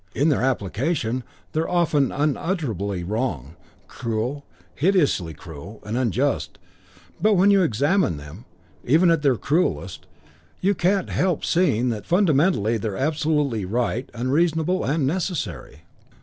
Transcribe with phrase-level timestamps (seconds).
[0.15, 3.55] In their application they're often unutterably wrong,
[3.87, 6.57] cruel, hideously cruel and unjust,
[7.21, 8.45] but when you examine them,
[8.83, 10.07] even at their cruellest,
[10.59, 15.81] you can't help seeing that fundamentally they're absolutely right and reasonable and necessary.